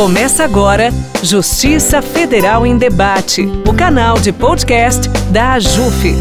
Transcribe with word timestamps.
Começa 0.00 0.44
agora 0.44 0.88
Justiça 1.22 2.00
Federal 2.00 2.66
em 2.66 2.78
Debate, 2.78 3.42
o 3.68 3.76
canal 3.76 4.18
de 4.18 4.32
podcast 4.32 5.06
da 5.30 5.52
AJUF. 5.52 6.14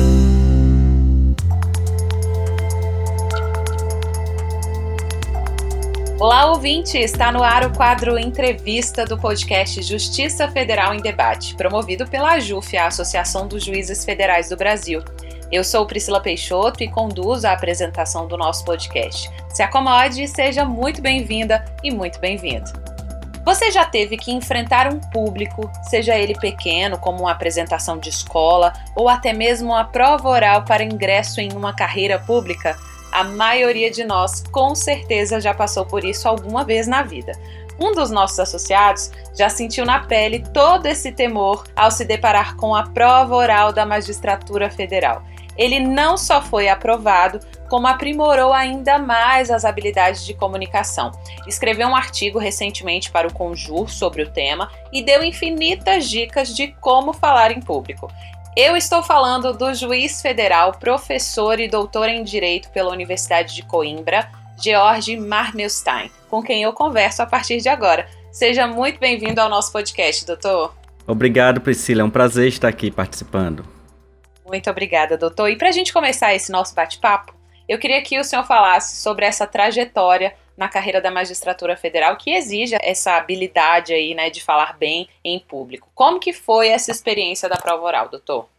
Olá, 6.20 6.52
ouvinte! 6.52 6.98
Está 6.98 7.32
no 7.32 7.42
ar 7.42 7.66
o 7.66 7.72
quadro 7.72 8.20
Entrevista 8.20 9.06
do 9.06 9.18
podcast 9.18 9.82
Justiça 9.82 10.50
Federal 10.50 10.94
em 10.94 11.02
Debate, 11.02 11.56
promovido 11.56 12.06
pela 12.06 12.34
AJUF, 12.34 12.76
a 12.76 12.88
Associação 12.88 13.48
dos 13.48 13.64
Juízes 13.64 14.04
Federais 14.04 14.50
do 14.50 14.58
Brasil. 14.58 15.02
Eu 15.50 15.64
sou 15.64 15.88
Priscila 15.88 16.20
Peixoto 16.20 16.84
e 16.84 16.92
conduzo 16.92 17.48
a 17.48 17.54
apresentação 17.54 18.28
do 18.28 18.38
nosso 18.38 18.66
podcast. 18.66 19.32
Se 19.48 19.64
acomode 19.64 20.28
seja 20.28 20.66
muito 20.66 21.02
bem-vinda 21.02 21.64
e 21.82 21.90
muito 21.90 22.20
bem-vindo. 22.20 22.99
Você 23.46 23.72
já 23.72 23.86
teve 23.86 24.18
que 24.18 24.32
enfrentar 24.32 24.92
um 24.94 25.00
público, 25.00 25.72
seja 25.84 26.18
ele 26.18 26.38
pequeno, 26.38 26.98
como 26.98 27.22
uma 27.22 27.32
apresentação 27.32 27.98
de 27.98 28.10
escola, 28.10 28.74
ou 28.96 29.10
até 29.10 29.34
mesmo 29.34 29.70
uma 29.70 29.86
prova 29.86 30.30
oral 30.30 30.64
para 30.64 30.84
ingresso 30.84 31.40
em 31.42 31.52
uma 31.54 31.74
carreira 31.74 32.20
pública? 32.20 32.78
A 33.12 33.24
maioria 33.24 33.90
de 33.90 34.04
nós, 34.04 34.44
com 34.52 34.76
certeza, 34.76 35.42
já 35.42 35.54
passou 35.54 35.86
por 35.86 36.04
isso 36.04 36.28
alguma 36.28 36.64
vez 36.64 36.86
na 36.86 37.02
vida. 37.02 37.32
Um 37.80 37.94
dos 37.94 38.12
nossos 38.12 38.40
associados 38.40 39.10
já 39.36 39.50
sentiu 39.50 39.86
na 39.86 40.02
pele 40.02 40.44
todo 40.54 40.86
esse 40.86 41.12
temor 41.12 41.64
ao 41.76 41.90
se 41.90 42.04
deparar 42.04 42.56
com 42.58 42.76
a 42.76 42.84
prova 42.84 43.36
oral 43.36 43.72
da 43.72 43.86
magistratura 43.86 44.70
federal 44.70 45.24
ele 45.60 45.82
não 45.82 46.18
só 46.18 46.42
foi 46.42 46.70
aprovado, 46.70 47.42
como 47.70 47.86
aprimorou 47.86 48.54
ainda 48.54 48.98
mais 48.98 49.52
as 49.52 49.66
habilidades 49.66 50.26
de 50.26 50.34
comunicação. 50.34 51.12
Escreveu 51.46 51.90
um 51.90 51.96
artigo 51.96 52.40
recentemente 52.40 53.12
para 53.12 53.28
o 53.28 53.34
Conjur 53.34 53.90
sobre 53.90 54.24
o 54.24 54.32
tema 54.32 54.72
e 54.92 55.04
deu 55.04 55.22
infinitas 55.22 56.10
dicas 56.10 56.56
de 56.56 56.70
como 56.80 57.12
falar 57.12 57.52
em 57.52 57.60
público. 57.60 58.10
Eu 58.56 58.76
estou 58.76 59.04
falando 59.04 59.54
do 59.54 59.74
juiz 59.74 60.22
federal, 60.22 60.72
professor 60.80 61.60
e 61.60 61.68
doutor 61.68 62.08
em 62.08 62.24
Direito 62.24 62.72
pela 62.72 62.92
Universidade 62.92 63.54
de 63.54 63.62
Coimbra, 63.62 64.30
George 64.58 65.18
Marmelstein, 65.18 66.10
com 66.30 66.42
quem 66.42 66.64
eu 66.64 66.72
converso 66.72 67.22
a 67.22 67.26
partir 67.26 67.58
de 67.58 67.68
agora. 67.68 68.08
Seja 68.32 68.66
muito 68.66 69.00
bem-vindo 69.00 69.42
ao 69.42 69.50
nosso 69.50 69.72
podcast, 69.72 70.26
doutor. 70.26 70.74
Obrigado, 71.06 71.60
Priscila. 71.60 72.02
É 72.02 72.06
um 72.06 72.10
prazer 72.10 72.48
estar 72.48 72.68
aqui 72.68 72.90
participando. 72.90 73.79
Muito 74.50 74.68
obrigada, 74.70 75.16
doutor. 75.16 75.48
E 75.50 75.56
para 75.56 75.70
a 75.70 75.72
gente 75.72 75.94
começar 75.94 76.34
esse 76.34 76.52
nosso 76.52 76.74
bate-papo, 76.74 77.36
eu 77.68 77.78
queria 77.78 78.02
que 78.02 78.20
o 78.20 78.24
senhor 78.24 78.44
falasse 78.46 79.00
sobre 79.00 79.26
essa 79.26 79.46
trajetória 79.46 80.34
na 80.58 80.68
carreira 80.68 81.00
da 81.00 81.12
magistratura 81.12 81.78
federal 81.78 82.18
que 82.18 82.32
exige 82.32 82.76
essa 82.82 83.16
habilidade 83.16 83.94
aí, 83.94 84.16
né, 84.16 84.30
de 84.32 84.44
falar 84.44 84.76
bem 84.78 85.08
em 85.24 85.40
público. 85.40 85.88
Como 85.94 86.20
que 86.20 86.34
foi 86.34 86.70
essa 86.70 86.92
experiência 86.92 87.48
da 87.48 87.58
prova 87.58 87.84
oral, 87.84 88.10
doutor? 88.10 88.50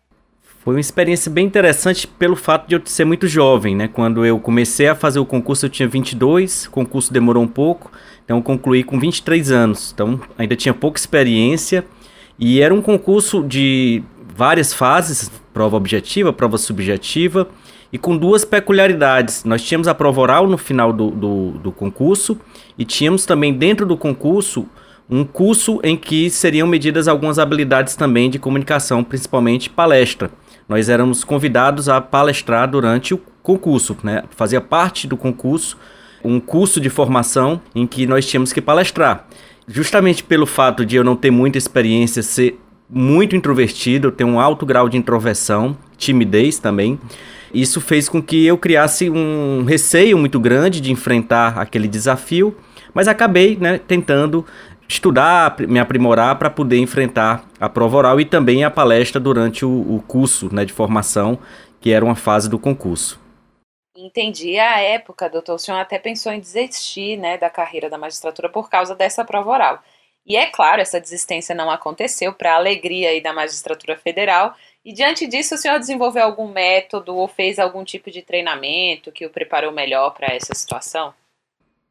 Foi 0.60 0.74
uma 0.74 0.80
experiência 0.80 1.30
bem 1.30 1.46
interessante 1.46 2.06
pelo 2.06 2.36
fato 2.36 2.68
de 2.68 2.76
eu 2.76 2.82
ser 2.86 3.04
muito 3.04 3.26
jovem, 3.26 3.74
né? 3.74 3.88
Quando 3.88 4.24
eu 4.24 4.38
comecei 4.38 4.88
a 4.88 4.94
fazer 4.94 5.18
o 5.18 5.26
concurso 5.26 5.66
eu 5.66 5.70
tinha 5.70 5.88
22, 5.88 6.66
o 6.66 6.70
concurso 6.70 7.12
demorou 7.12 7.42
um 7.42 7.48
pouco, 7.48 7.90
então 8.24 8.40
concluí 8.40 8.84
com 8.84 8.98
23 9.00 9.50
anos. 9.50 9.90
Então 9.92 10.20
ainda 10.38 10.54
tinha 10.54 10.72
pouca 10.72 10.98
experiência 10.98 11.84
e 12.38 12.60
era 12.60 12.72
um 12.72 12.82
concurso 12.82 13.42
de 13.42 14.02
várias 14.34 14.72
fases, 14.72 15.30
prova 15.52 15.76
objetiva, 15.76 16.32
prova 16.32 16.58
subjetiva, 16.58 17.48
e 17.92 17.98
com 17.98 18.16
duas 18.16 18.44
peculiaridades. 18.44 19.44
Nós 19.44 19.62
tínhamos 19.62 19.88
a 19.88 19.94
prova 19.94 20.20
oral 20.20 20.46
no 20.46 20.56
final 20.56 20.92
do, 20.92 21.10
do, 21.10 21.50
do 21.52 21.72
concurso 21.72 22.38
e 22.78 22.84
tínhamos 22.84 23.26
também 23.26 23.52
dentro 23.52 23.84
do 23.84 23.96
concurso 23.96 24.66
um 25.08 25.24
curso 25.24 25.80
em 25.82 25.96
que 25.96 26.30
seriam 26.30 26.68
medidas 26.68 27.08
algumas 27.08 27.38
habilidades 27.38 27.96
também 27.96 28.30
de 28.30 28.38
comunicação, 28.38 29.02
principalmente 29.02 29.68
palestra. 29.68 30.30
Nós 30.68 30.88
éramos 30.88 31.24
convidados 31.24 31.88
a 31.88 32.00
palestrar 32.00 32.70
durante 32.70 33.12
o 33.12 33.20
concurso, 33.42 33.96
né? 34.04 34.22
fazia 34.30 34.60
parte 34.60 35.08
do 35.08 35.16
concurso 35.16 35.76
um 36.24 36.38
curso 36.38 36.80
de 36.80 36.90
formação 36.90 37.60
em 37.74 37.86
que 37.86 38.06
nós 38.06 38.26
tínhamos 38.26 38.52
que 38.52 38.60
palestrar. 38.60 39.26
Justamente 39.66 40.22
pelo 40.22 40.46
fato 40.46 40.84
de 40.84 40.96
eu 40.96 41.02
não 41.02 41.16
ter 41.16 41.30
muita 41.30 41.58
experiência, 41.58 42.22
ser 42.22 42.58
muito 42.90 43.36
introvertido, 43.36 44.10
tenho 44.10 44.30
um 44.30 44.40
alto 44.40 44.66
grau 44.66 44.88
de 44.88 44.96
introversão, 44.96 45.76
timidez 45.96 46.58
também. 46.58 46.98
Isso 47.52 47.80
fez 47.80 48.08
com 48.08 48.22
que 48.22 48.46
eu 48.46 48.56
criasse 48.56 49.08
um 49.10 49.64
receio 49.64 50.18
muito 50.18 50.38
grande 50.38 50.80
de 50.80 50.92
enfrentar 50.92 51.58
aquele 51.58 51.88
desafio, 51.88 52.56
mas 52.94 53.08
acabei 53.08 53.56
né, 53.56 53.78
tentando 53.78 54.44
estudar, 54.88 55.56
me 55.60 55.78
aprimorar 55.78 56.36
para 56.36 56.50
poder 56.50 56.78
enfrentar 56.78 57.44
a 57.60 57.68
prova 57.68 57.96
oral 57.96 58.20
e 58.20 58.24
também 58.24 58.64
a 58.64 58.70
palestra 58.70 59.20
durante 59.20 59.64
o, 59.64 59.70
o 59.70 60.02
curso 60.06 60.52
né, 60.52 60.64
de 60.64 60.72
formação, 60.72 61.38
que 61.80 61.92
era 61.92 62.04
uma 62.04 62.16
fase 62.16 62.48
do 62.48 62.58
concurso. 62.58 63.20
Entendi. 63.96 64.58
A 64.58 64.80
época, 64.80 65.28
doutor, 65.28 65.54
o 65.54 65.58
senhor 65.58 65.78
até 65.78 65.98
pensou 65.98 66.32
em 66.32 66.40
desistir 66.40 67.16
né, 67.16 67.36
da 67.36 67.50
carreira 67.50 67.90
da 67.90 67.98
magistratura 67.98 68.48
por 68.48 68.70
causa 68.70 68.94
dessa 68.94 69.24
prova 69.24 69.50
oral. 69.50 69.82
E 70.26 70.36
é 70.36 70.46
claro, 70.46 70.80
essa 70.80 71.00
desistência 71.00 71.54
não 71.54 71.70
aconteceu 71.70 72.32
para 72.32 72.52
a 72.52 72.56
alegria 72.56 73.10
aí 73.10 73.22
da 73.22 73.32
magistratura 73.32 73.96
federal. 73.96 74.54
E 74.84 74.92
diante 74.92 75.26
disso, 75.26 75.54
o 75.54 75.58
senhor 75.58 75.78
desenvolveu 75.78 76.24
algum 76.24 76.48
método 76.48 77.14
ou 77.14 77.26
fez 77.26 77.58
algum 77.58 77.84
tipo 77.84 78.10
de 78.10 78.22
treinamento 78.22 79.12
que 79.12 79.26
o 79.26 79.30
preparou 79.30 79.72
melhor 79.72 80.10
para 80.10 80.34
essa 80.34 80.54
situação? 80.54 81.12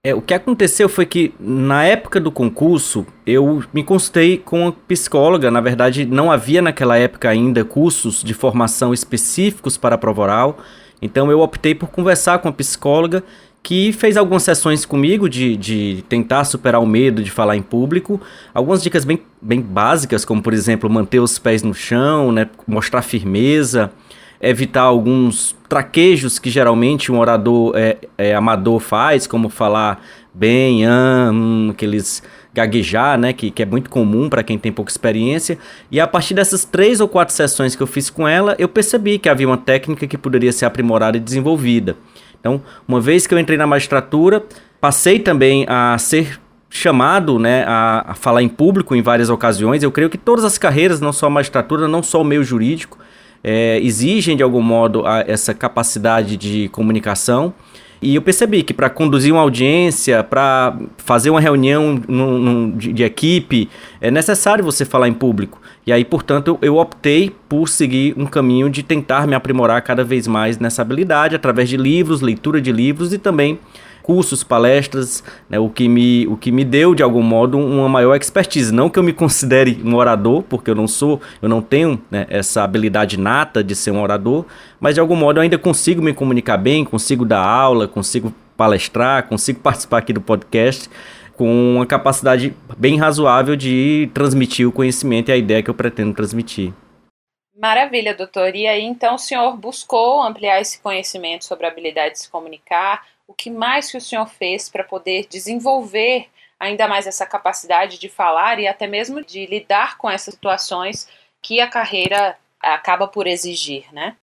É, 0.01 0.15
o 0.15 0.21
que 0.21 0.33
aconteceu 0.33 0.87
foi 0.87 1.05
que 1.05 1.33
na 1.37 1.83
época 1.83 2.21
do 2.21 2.31
concurso 2.31 3.05
eu 3.25 3.61
me 3.73 3.83
consultei 3.83 4.37
com 4.37 4.61
uma 4.61 4.71
psicóloga. 4.71 5.51
Na 5.51 5.59
verdade, 5.59 6.05
não 6.05 6.31
havia 6.31 6.61
naquela 6.61 6.97
época 6.97 7.29
ainda 7.29 7.65
cursos 7.65 8.23
de 8.23 8.33
formação 8.33 8.93
específicos 8.93 9.77
para 9.77 9.95
a 9.95 9.97
prova 9.97 10.21
oral. 10.21 10.57
Então 11.01 11.29
eu 11.29 11.41
optei 11.41 11.75
por 11.75 11.89
conversar 11.89 12.39
com 12.39 12.47
a 12.47 12.53
psicóloga 12.53 13.23
que 13.61 13.91
fez 13.91 14.17
algumas 14.17 14.43
sessões 14.43 14.85
comigo 14.85 15.29
de, 15.29 15.55
de 15.57 16.03
tentar 16.07 16.43
superar 16.45 16.81
o 16.81 16.85
medo 16.85 17.21
de 17.21 17.29
falar 17.29 17.55
em 17.55 17.61
público. 17.61 18.19
Algumas 18.53 18.81
dicas 18.81 19.03
bem, 19.05 19.21
bem 19.41 19.61
básicas, 19.61 20.23
como 20.23 20.41
por 20.41 20.53
exemplo, 20.53 20.89
manter 20.89 21.19
os 21.19 21.37
pés 21.37 21.61
no 21.61 21.73
chão, 21.73 22.31
né, 22.31 22.47
mostrar 22.65 23.01
firmeza, 23.01 23.91
evitar 24.41 24.83
alguns 24.83 25.55
traquejos 25.67 26.39
que 26.39 26.49
geralmente 26.49 27.11
um 27.11 27.19
orador 27.19 27.73
é, 27.75 27.97
é 28.17 28.33
amador 28.33 28.79
faz, 28.79 29.27
como 29.27 29.49
falar 29.49 30.03
bem, 30.33 30.85
ah, 30.85 31.29
hum, 31.33 31.69
aqueles 31.71 32.23
gaguejar, 32.53 33.17
né, 33.17 33.33
que, 33.33 33.51
que 33.51 33.61
é 33.61 33.65
muito 33.65 33.89
comum 33.89 34.29
para 34.29 34.41
quem 34.41 34.57
tem 34.57 34.71
pouca 34.71 34.91
experiência. 34.91 35.57
E 35.91 35.99
a 35.99 36.07
partir 36.07 36.33
dessas 36.33 36.65
três 36.65 36.99
ou 36.99 37.07
quatro 37.07 37.33
sessões 37.33 37.75
que 37.75 37.83
eu 37.83 37.87
fiz 37.87 38.09
com 38.09 38.27
ela, 38.27 38.55
eu 38.57 38.67
percebi 38.67 39.19
que 39.19 39.29
havia 39.29 39.47
uma 39.47 39.57
técnica 39.57 40.07
que 40.07 40.17
poderia 40.17 40.51
ser 40.51 40.65
aprimorada 40.65 41.17
e 41.17 41.19
desenvolvida. 41.19 41.95
Então, 42.39 42.61
uma 42.87 43.01
vez 43.01 43.27
que 43.27 43.33
eu 43.33 43.39
entrei 43.39 43.57
na 43.57 43.67
magistratura, 43.67 44.43
passei 44.79 45.19
também 45.19 45.65
a 45.67 45.97
ser 45.97 46.39
chamado 46.69 47.39
né, 47.39 47.63
a, 47.67 48.11
a, 48.11 48.13
falar 48.13 48.43
em 48.43 48.47
público 48.47 48.95
em 48.95 49.01
várias 49.01 49.29
ocasiões. 49.29 49.81
Eu 49.81 49.91
creio 49.91 50.09
que 50.09 50.17
todas 50.17 50.45
as 50.45 50.57
carreiras, 50.57 51.01
não 51.01 51.11
só 51.11 51.27
a 51.27 51.29
magistratura, 51.29 51.87
não 51.87 52.03
só 52.03 52.21
o 52.21 52.23
meio 52.23 52.43
jurídico, 52.43 52.97
é, 53.43 53.79
exigem 53.79 54.37
de 54.37 54.43
algum 54.43 54.61
modo 54.61 55.05
a, 55.05 55.23
essa 55.27 55.53
capacidade 55.53 56.37
de 56.37 56.69
comunicação. 56.69 57.53
E 58.01 58.15
eu 58.15 58.21
percebi 58.21 58.63
que 58.63 58.73
para 58.73 58.89
conduzir 58.89 59.33
uma 59.33 59.41
audiência, 59.41 60.23
para 60.23 60.77
fazer 60.97 61.29
uma 61.29 61.41
reunião 61.41 62.01
no, 62.07 62.39
no, 62.39 62.71
de, 62.77 62.93
de, 62.93 63.03
equipe, 63.03 63.69
é 63.99 64.09
necessário 64.09 64.63
você 64.63 64.85
falar 64.85 65.09
em 65.09 65.13
público. 65.13 65.61
E 65.85 65.91
aí, 65.91 66.05
portanto, 66.05 66.47
eu, 66.47 66.59
eu 66.61 66.77
optei 66.77 67.35
por 67.49 67.67
seguir 67.67 68.13
um 68.17 68.25
caminho 68.25 68.69
de 68.69 68.83
tentar 68.83 69.27
me 69.27 69.35
aprimorar 69.35 69.81
cada 69.81 70.03
vez 70.03 70.27
mais 70.27 70.57
nessa 70.57 70.81
habilidade, 70.81 71.35
através 71.35 71.67
de 71.67 71.75
livros, 71.75 72.21
leitura 72.21 72.61
de 72.61 72.71
livros 72.71 73.11
e 73.11 73.17
também 73.17 73.59
cursos, 74.09 74.43
palestras, 74.43 75.23
né, 75.47 75.59
o, 75.59 75.69
que 75.69 75.87
me, 75.87 76.25
o 76.25 76.35
que 76.35 76.51
me 76.51 76.65
deu, 76.65 76.95
de 76.95 77.03
algum 77.03 77.21
modo, 77.21 77.59
uma 77.59 77.87
maior 77.87 78.15
expertise. 78.15 78.73
Não 78.73 78.89
que 78.89 78.97
eu 78.97 79.03
me 79.03 79.13
considere 79.13 79.79
um 79.85 79.93
orador, 79.93 80.41
porque 80.41 80.71
eu 80.71 80.73
não 80.73 80.87
sou, 80.87 81.21
eu 81.39 81.47
não 81.47 81.61
tenho 81.61 82.01
né, 82.09 82.25
essa 82.27 82.63
habilidade 82.63 83.19
nata 83.19 83.63
de 83.63 83.75
ser 83.75 83.91
um 83.91 84.01
orador, 84.01 84.45
mas 84.79 84.95
de 84.95 84.99
algum 84.99 85.15
modo 85.15 85.37
eu 85.37 85.43
ainda 85.43 85.59
consigo 85.59 86.01
me 86.01 86.11
comunicar 86.11 86.57
bem, 86.57 86.83
consigo 86.83 87.23
dar 87.23 87.45
aula, 87.45 87.87
consigo 87.87 88.33
palestrar, 88.57 89.27
consigo 89.27 89.59
participar 89.61 89.99
aqui 89.99 90.11
do 90.11 90.21
podcast 90.21 90.89
com 91.37 91.75
uma 91.75 91.85
capacidade 91.85 92.51
bem 92.79 92.97
razoável 92.97 93.55
de 93.55 94.09
transmitir 94.11 94.67
o 94.67 94.71
conhecimento 94.71 95.29
e 95.29 95.33
a 95.33 95.37
ideia 95.37 95.61
que 95.61 95.69
eu 95.69 95.75
pretendo 95.75 96.15
transmitir. 96.15 96.73
Maravilha, 97.55 98.15
doutor. 98.15 98.55
E 98.55 98.65
aí, 98.65 98.83
então, 98.83 99.13
o 99.13 99.19
senhor 99.19 99.55
buscou 99.55 100.23
ampliar 100.23 100.59
esse 100.59 100.81
conhecimento 100.81 101.45
sobre 101.45 101.67
a 101.67 101.69
habilidade 101.69 102.13
de 102.13 102.21
se 102.21 102.29
comunicar, 102.29 103.05
o 103.29 103.33
que 103.35 103.51
mais 103.51 103.91
que 103.91 103.97
o 103.97 104.01
senhor 104.01 104.27
fez 104.27 104.67
para 104.67 104.83
poder 104.83 105.27
desenvolver 105.29 106.25
ainda 106.59 106.87
mais 106.87 107.05
essa 107.05 107.27
capacidade 107.27 107.99
de 107.99 108.09
falar 108.09 108.59
e 108.59 108.67
até 108.67 108.87
mesmo 108.87 109.23
de 109.23 109.45
lidar 109.45 109.99
com 109.99 110.09
essas 110.09 110.33
situações 110.33 111.07
que 111.39 111.61
a 111.61 111.67
carreira 111.67 112.35
acaba 112.59 113.07
por 113.07 113.27
exigir, 113.27 113.85
né? 113.93 114.15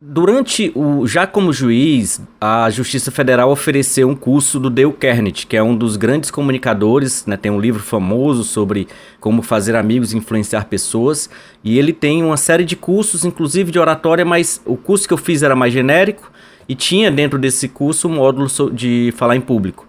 Durante 0.00 0.72
o 0.74 1.06
já 1.06 1.28
como 1.28 1.52
juiz, 1.52 2.20
a 2.40 2.68
Justiça 2.70 3.12
Federal 3.12 3.50
ofereceu 3.50 4.08
um 4.08 4.16
curso 4.16 4.58
do 4.58 4.68
Dale 4.68 4.92
Carnegie, 4.92 5.46
que 5.46 5.56
é 5.56 5.62
um 5.62 5.74
dos 5.74 5.96
grandes 5.96 6.30
comunicadores, 6.30 7.24
né, 7.24 7.36
tem 7.36 7.50
um 7.50 7.60
livro 7.60 7.82
famoso 7.82 8.42
sobre 8.42 8.88
como 9.20 9.40
fazer 9.40 9.76
amigos 9.76 10.12
e 10.12 10.18
influenciar 10.18 10.66
pessoas, 10.66 11.30
e 11.62 11.78
ele 11.78 11.92
tem 11.92 12.22
uma 12.22 12.36
série 12.36 12.64
de 12.64 12.76
cursos, 12.76 13.24
inclusive 13.24 13.70
de 13.70 13.78
oratória, 13.78 14.24
mas 14.24 14.60
o 14.66 14.76
curso 14.76 15.06
que 15.06 15.14
eu 15.14 15.18
fiz 15.18 15.42
era 15.42 15.56
mais 15.56 15.72
genérico 15.72 16.30
e 16.68 16.74
tinha 16.74 17.10
dentro 17.10 17.38
desse 17.38 17.68
curso 17.68 18.08
um 18.08 18.14
módulo 18.14 18.48
de 18.72 19.12
falar 19.16 19.36
em 19.36 19.40
público. 19.40 19.86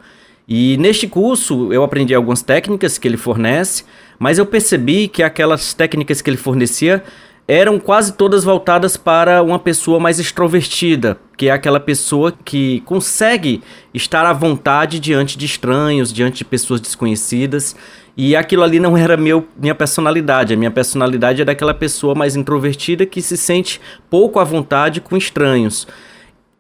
E 0.48 0.78
neste 0.78 1.08
curso 1.08 1.74
eu 1.74 1.84
aprendi 1.84 2.14
algumas 2.14 2.42
técnicas 2.42 2.98
que 2.98 3.08
ele 3.08 3.18
fornece, 3.18 3.84
mas 4.20 4.38
eu 4.38 4.46
percebi 4.46 5.08
que 5.08 5.24
aquelas 5.24 5.74
técnicas 5.74 6.22
que 6.22 6.30
ele 6.30 6.38
fornecia 6.38 7.04
eram 7.48 7.80
quase 7.80 8.14
todas 8.14 8.44
voltadas 8.44 8.98
para 8.98 9.44
uma 9.44 9.60
pessoa 9.60 10.00
mais 10.00 10.20
extrovertida, 10.20 11.18
que 11.38 11.48
é 11.48 11.52
aquela 11.52 11.80
pessoa 11.80 12.32
que 12.32 12.80
consegue 12.82 13.62
estar 13.94 14.26
à 14.26 14.34
vontade 14.34 15.00
diante 15.00 15.38
de 15.38 15.46
estranhos, 15.46 16.12
diante 16.12 16.40
de 16.40 16.46
pessoas 16.46 16.82
desconhecidas. 16.82 17.76
E 18.18 18.36
aquilo 18.36 18.64
ali 18.64 18.80
não 18.80 18.98
era 18.98 19.16
meu, 19.18 19.46
minha 19.60 19.76
personalidade. 19.76 20.54
A 20.54 20.58
minha 20.58 20.72
personalidade 20.72 21.42
é 21.42 21.46
daquela 21.46 21.74
pessoa 21.74 22.16
mais 22.16 22.36
introvertida 22.36 23.06
que 23.06 23.22
se 23.22 23.38
sente 23.38 23.80
pouco 24.10 24.40
à 24.40 24.44
vontade 24.44 25.02
com 25.02 25.16
estranhos. 25.16 25.88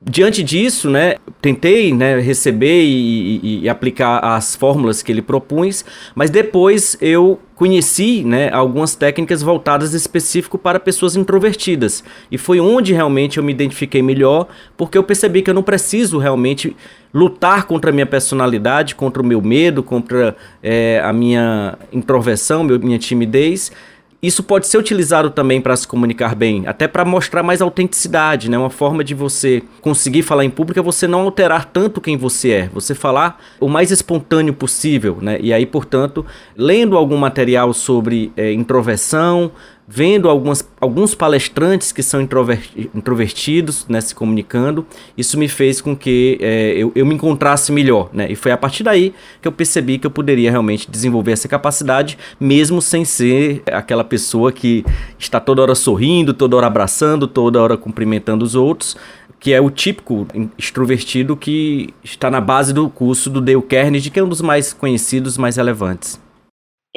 Diante 0.07 0.43
disso, 0.43 0.87
né, 0.87 1.15
tentei 1.41 1.91
né, 1.91 2.19
receber 2.19 2.83
e, 2.83 3.39
e, 3.41 3.63
e, 3.63 3.69
aplicar 3.69 4.19
as 4.19 4.55
fórmulas 4.55 5.01
que 5.01 5.11
ele 5.11 5.21
propunha, 5.21 5.71
mas 6.13 6.29
depois 6.29 6.95
eu 7.01 7.39
conheci 7.55 8.23
né, 8.23 8.51
algumas 8.51 8.95
técnicas 8.95 9.41
voltadas 9.41 9.95
específico 9.95 10.59
para 10.59 10.79
pessoas 10.79 11.15
introvertidas. 11.15 12.03
E 12.31 12.37
foi 12.37 12.59
onde 12.59 12.93
realmente 12.93 13.39
eu 13.39 13.43
me 13.43 13.51
identifiquei 13.51 14.03
melhor, 14.03 14.47
porque 14.77 14.95
eu 14.95 15.03
percebi 15.03 15.41
que 15.41 15.49
eu 15.49 15.55
não 15.55 15.63
preciso 15.63 16.19
realmente 16.19 16.77
lutar 17.11 17.65
contra 17.65 17.89
a 17.89 17.93
minha 17.93 18.05
personalidade, 18.05 18.93
contra 18.93 19.23
o 19.23 19.25
meu 19.25 19.41
medo, 19.41 19.81
contra 19.81 20.35
é, 20.61 21.01
a 21.03 21.11
minha 21.11 21.79
introversão, 21.91 22.63
minha 22.63 22.99
timidez 22.99 23.71
isso 24.21 24.41
pode 24.43 24.67
ser 24.67 24.77
utilizado 24.77 25.29
também 25.29 25.61
para 25.61 25.75
se 25.75 25.87
comunicar 25.87 26.35
bem, 26.35 26.65
até 26.67 26.87
para 26.87 27.05
mostrar 27.05 27.43
mais 27.43 27.61
autenticidade, 27.61 28.49
né? 28.49 28.57
Uma 28.57 28.69
forma 28.69 29.03
de 29.03 29.13
você 29.13 29.61
conseguir 29.81 30.23
falar 30.23 30.43
em 30.45 30.49
público 30.49 30.79
é 30.79 30.83
você 30.83 31.07
não 31.07 31.21
alterar 31.21 31.65
tanto 31.65 32.01
quem 32.01 32.17
você 32.17 32.51
é, 32.51 32.69
você 32.73 32.95
falar 32.95 33.39
o 33.59 33.67
mais 33.67 33.91
espontâneo 33.91 34.53
possível, 34.53 35.17
né? 35.21 35.37
E 35.39 35.53
aí, 35.53 35.65
portanto, 35.65 36.25
lendo 36.57 36.97
algum 36.97 37.17
material 37.17 37.73
sobre 37.73 38.31
é, 38.35 38.51
introversão, 38.51 39.51
vendo 39.87 40.27
algumas, 40.29 40.67
alguns 40.81 41.13
palestrantes 41.13 41.91
que 41.91 42.01
são 42.01 42.19
introvertidos, 42.21 43.85
né, 43.87 44.01
se 44.01 44.15
comunicando, 44.15 44.85
isso 45.17 45.37
me 45.37 45.47
fez 45.47 45.79
com 45.79 45.95
que 45.95 46.37
é, 46.41 46.73
eu, 46.75 46.91
eu 46.95 47.05
me 47.05 47.13
encontrasse 47.13 47.71
melhor, 47.71 48.09
né, 48.11 48.27
e 48.29 48.35
foi 48.35 48.51
a 48.51 48.57
partir 48.57 48.83
daí 48.83 49.13
que 49.41 49.47
eu 49.47 49.51
percebi 49.51 49.99
que 49.99 50.07
eu 50.07 50.11
poderia 50.11 50.49
realmente 50.49 50.89
desenvolver 50.89 51.33
essa 51.33 51.47
capacidade, 51.47 52.17
mesmo 52.39 52.81
sem 52.81 53.05
ser 53.05 53.61
aquela 53.71 54.03
pessoa 54.03 54.51
que 54.51 54.83
está 55.19 55.39
toda 55.39 55.61
hora 55.61 55.75
sorrindo, 55.75 56.33
toda 56.33 56.55
hora 56.55 56.67
abraçando, 56.67 57.27
toda 57.27 57.61
hora 57.61 57.77
cumprimentando 57.77 58.43
os 58.43 58.55
outros, 58.55 58.97
que 59.39 59.53
é 59.53 59.61
o 59.61 59.69
típico 59.69 60.25
extrovertido 60.57 61.37
que 61.37 61.93
está 62.03 62.31
na 62.31 62.41
base 62.41 62.73
do 62.73 62.89
curso 62.89 63.29
do 63.29 63.39
Dale 63.39 63.61
Carnegie, 63.61 64.09
que 64.09 64.19
é 64.19 64.23
um 64.23 64.29
dos 64.29 64.41
mais 64.41 64.73
conhecidos, 64.73 65.37
mais 65.37 65.57
relevantes. 65.57 66.24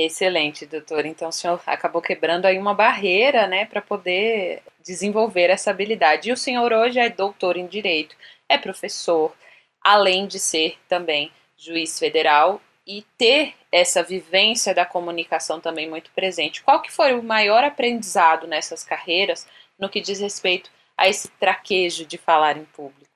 Excelente, 0.00 0.64
doutor. 0.64 1.04
Então 1.06 1.28
o 1.28 1.32
senhor 1.32 1.60
acabou 1.66 2.00
quebrando 2.00 2.46
aí 2.46 2.56
uma 2.56 2.72
barreira, 2.72 3.48
né, 3.48 3.64
para 3.66 3.82
poder 3.82 4.62
desenvolver 4.80 5.50
essa 5.50 5.72
habilidade. 5.72 6.28
E 6.28 6.32
o 6.32 6.36
senhor 6.36 6.72
hoje 6.72 7.00
é 7.00 7.10
doutor 7.10 7.56
em 7.56 7.66
direito, 7.66 8.14
é 8.48 8.56
professor, 8.56 9.34
além 9.82 10.28
de 10.28 10.38
ser 10.38 10.78
também 10.88 11.32
juiz 11.56 11.98
federal 11.98 12.60
e 12.86 13.04
ter 13.18 13.54
essa 13.72 14.00
vivência 14.00 14.72
da 14.72 14.86
comunicação 14.86 15.60
também 15.60 15.90
muito 15.90 16.12
presente. 16.12 16.62
Qual 16.62 16.80
que 16.80 16.92
foi 16.92 17.14
o 17.14 17.22
maior 17.22 17.64
aprendizado 17.64 18.46
nessas 18.46 18.84
carreiras 18.84 19.48
no 19.76 19.88
que 19.88 20.00
diz 20.00 20.20
respeito 20.20 20.70
a 20.96 21.08
esse 21.08 21.26
traquejo 21.40 22.06
de 22.06 22.16
falar 22.16 22.56
em 22.56 22.64
público? 22.66 23.07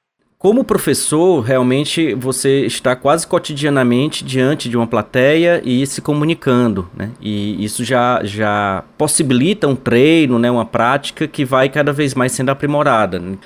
Como 0.42 0.64
professor, 0.64 1.40
realmente 1.40 2.14
você 2.14 2.66
está 2.66 2.96
quase 2.96 3.24
cotidianamente 3.24 4.24
diante 4.24 4.68
de 4.68 4.76
uma 4.76 4.88
plateia 4.88 5.62
e 5.64 5.86
se 5.86 6.02
comunicando, 6.02 6.90
né? 6.96 7.12
E 7.20 7.64
isso 7.64 7.84
já, 7.84 8.20
já 8.24 8.82
possibilita 8.98 9.68
um 9.68 9.76
treino, 9.76 10.40
né? 10.40 10.50
uma 10.50 10.64
prática 10.64 11.28
que 11.28 11.44
vai 11.44 11.68
cada 11.68 11.92
vez 11.92 12.12
mais 12.16 12.32
sendo 12.32 12.48
aprimorada. 12.48 13.20
Né? 13.20 13.38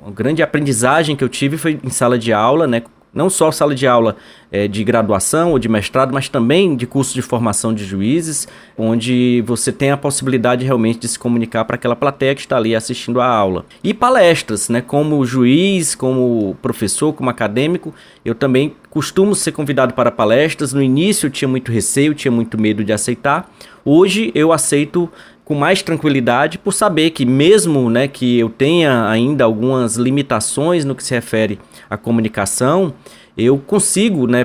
Uma 0.00 0.12
grande 0.12 0.40
aprendizagem 0.40 1.16
que 1.16 1.24
eu 1.24 1.28
tive 1.28 1.56
foi 1.56 1.80
em 1.82 1.90
sala 1.90 2.16
de 2.16 2.32
aula, 2.32 2.64
né? 2.68 2.84
Não 3.16 3.30
só 3.30 3.50
sala 3.50 3.74
de 3.74 3.86
aula 3.86 4.14
é, 4.52 4.68
de 4.68 4.84
graduação 4.84 5.52
ou 5.52 5.58
de 5.58 5.68
mestrado, 5.68 6.12
mas 6.12 6.28
também 6.28 6.76
de 6.76 6.86
curso 6.86 7.14
de 7.14 7.22
formação 7.22 7.72
de 7.72 7.84
juízes, 7.84 8.46
onde 8.76 9.42
você 9.46 9.72
tem 9.72 9.90
a 9.90 9.96
possibilidade 9.96 10.64
realmente 10.64 11.00
de 11.00 11.08
se 11.08 11.18
comunicar 11.18 11.64
para 11.64 11.76
aquela 11.76 11.96
plateia 11.96 12.34
que 12.34 12.42
está 12.42 12.58
ali 12.58 12.76
assistindo 12.76 13.20
a 13.20 13.26
aula. 13.26 13.64
E 13.82 13.94
palestras, 13.94 14.68
né, 14.68 14.82
como 14.82 15.24
juiz, 15.24 15.94
como 15.94 16.56
professor, 16.60 17.12
como 17.14 17.30
acadêmico, 17.30 17.94
eu 18.24 18.34
também 18.34 18.74
costumo 18.90 19.34
ser 19.34 19.52
convidado 19.52 19.94
para 19.94 20.10
palestras. 20.10 20.72
No 20.72 20.82
início 20.82 21.26
eu 21.26 21.30
tinha 21.30 21.48
muito 21.48 21.72
receio, 21.72 22.14
tinha 22.14 22.30
muito 22.30 22.60
medo 22.60 22.84
de 22.84 22.92
aceitar. 22.92 23.50
Hoje 23.84 24.30
eu 24.34 24.52
aceito 24.52 25.08
com 25.46 25.54
mais 25.54 25.80
tranquilidade 25.80 26.58
por 26.58 26.72
saber 26.72 27.10
que 27.10 27.24
mesmo 27.24 27.88
né, 27.88 28.08
que 28.08 28.36
eu 28.36 28.50
tenha 28.50 29.08
ainda 29.08 29.44
algumas 29.44 29.94
limitações 29.94 30.84
no 30.84 30.92
que 30.92 31.04
se 31.04 31.14
refere 31.14 31.60
à 31.88 31.96
comunicação, 31.96 32.92
eu 33.38 33.56
consigo 33.56 34.26
né, 34.26 34.44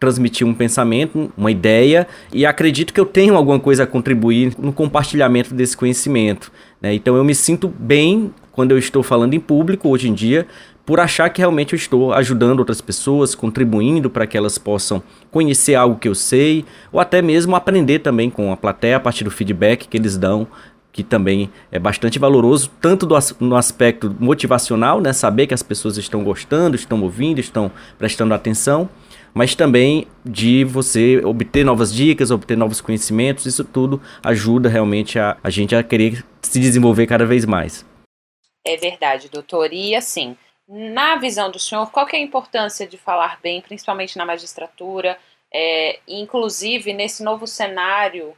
transmitir 0.00 0.44
um 0.44 0.52
pensamento, 0.52 1.32
uma 1.36 1.52
ideia 1.52 2.04
e 2.32 2.44
acredito 2.44 2.92
que 2.92 2.98
eu 2.98 3.06
tenho 3.06 3.36
alguma 3.36 3.60
coisa 3.60 3.84
a 3.84 3.86
contribuir 3.86 4.52
no 4.58 4.72
compartilhamento 4.72 5.54
desse 5.54 5.76
conhecimento. 5.76 6.50
Né? 6.82 6.94
Então 6.94 7.14
eu 7.14 7.22
me 7.22 7.34
sinto 7.34 7.68
bem 7.68 8.34
quando 8.52 8.72
eu 8.72 8.78
estou 8.78 9.02
falando 9.02 9.34
em 9.34 9.40
público 9.40 9.88
hoje 9.88 10.08
em 10.08 10.14
dia, 10.14 10.46
por 10.84 10.98
achar 10.98 11.30
que 11.30 11.40
realmente 11.40 11.72
eu 11.72 11.76
estou 11.76 12.12
ajudando 12.12 12.58
outras 12.58 12.80
pessoas, 12.80 13.34
contribuindo 13.34 14.10
para 14.10 14.26
que 14.26 14.36
elas 14.36 14.58
possam 14.58 15.02
conhecer 15.30 15.74
algo 15.74 15.98
que 15.98 16.08
eu 16.08 16.14
sei, 16.14 16.64
ou 16.90 16.98
até 16.98 17.22
mesmo 17.22 17.54
aprender 17.54 18.00
também 18.00 18.28
com 18.28 18.52
a 18.52 18.56
plateia 18.56 18.96
a 18.96 19.00
partir 19.00 19.22
do 19.22 19.30
feedback 19.30 19.86
que 19.86 19.96
eles 19.96 20.16
dão, 20.16 20.48
que 20.92 21.04
também 21.04 21.50
é 21.70 21.78
bastante 21.78 22.18
valoroso, 22.18 22.70
tanto 22.80 23.06
do, 23.06 23.16
no 23.38 23.56
aspecto 23.56 24.14
motivacional, 24.18 25.00
né, 25.00 25.12
saber 25.12 25.46
que 25.46 25.54
as 25.54 25.62
pessoas 25.62 25.96
estão 25.96 26.24
gostando, 26.24 26.74
estão 26.74 27.00
ouvindo, 27.02 27.38
estão 27.38 27.70
prestando 27.96 28.34
atenção, 28.34 28.88
mas 29.32 29.54
também 29.54 30.08
de 30.24 30.64
você 30.64 31.20
obter 31.24 31.64
novas 31.64 31.94
dicas, 31.94 32.32
obter 32.32 32.56
novos 32.56 32.80
conhecimentos, 32.80 33.46
isso 33.46 33.62
tudo 33.62 34.00
ajuda 34.24 34.68
realmente 34.68 35.18
a, 35.18 35.36
a 35.42 35.50
gente 35.50 35.74
a 35.74 35.82
querer 35.82 36.24
se 36.42 36.58
desenvolver 36.58 37.06
cada 37.06 37.24
vez 37.24 37.44
mais. 37.44 37.88
É 38.64 38.76
verdade, 38.76 39.28
doutor. 39.28 39.72
E 39.72 39.94
assim, 39.94 40.36
na 40.68 41.16
visão 41.16 41.50
do 41.50 41.58
senhor, 41.58 41.90
qual 41.90 42.06
é 42.12 42.16
a 42.16 42.20
importância 42.20 42.86
de 42.86 42.98
falar 42.98 43.40
bem, 43.40 43.60
principalmente 43.60 44.16
na 44.16 44.24
magistratura, 44.24 45.18
é, 45.52 45.98
inclusive 46.06 46.92
nesse 46.92 47.22
novo 47.22 47.46
cenário 47.46 48.36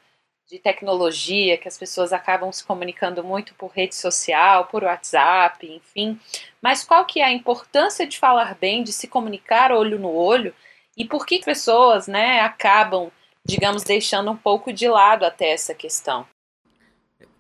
de 0.49 0.59
tecnologia, 0.59 1.57
que 1.57 1.69
as 1.69 1.79
pessoas 1.79 2.13
acabam 2.13 2.53
se 2.53 2.65
comunicando 2.65 3.25
muito 3.25 3.55
por 3.55 3.71
rede 3.71 3.95
social, 3.95 4.67
por 4.67 4.85
WhatsApp, 4.85 5.67
enfim. 5.67 6.21
Mas 6.61 6.85
qual 6.85 7.05
que 7.07 7.21
é 7.21 7.25
a 7.25 7.33
importância 7.33 8.07
de 8.07 8.19
falar 8.19 8.55
bem, 8.57 8.83
de 8.83 8.93
se 8.93 9.09
comunicar 9.09 9.73
olho 9.73 9.99
no 9.99 10.13
olho, 10.13 10.55
e 10.97 11.05
por 11.07 11.25
que 11.27 11.39
pessoas 11.43 12.07
né, 12.07 12.41
acabam, 12.41 13.11
digamos, 13.47 13.83
deixando 13.83 14.31
um 14.31 14.37
pouco 14.37 14.73
de 14.73 14.89
lado 14.89 15.25
até 15.25 15.51
essa 15.51 15.75
questão? 15.75 16.27